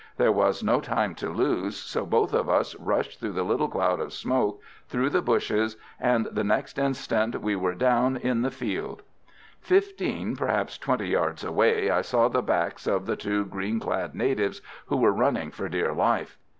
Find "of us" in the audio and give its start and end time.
2.33-2.75